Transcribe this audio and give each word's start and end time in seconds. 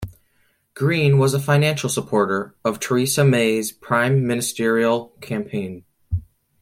Green 0.73 1.19
was 1.19 1.35
a 1.35 1.39
financial 1.39 1.87
supporter 1.87 2.55
of 2.65 2.79
Theresa 2.79 3.23
May's 3.23 3.71
prime 3.71 4.25
ministerial 4.25 5.09
campaign. 5.21 5.83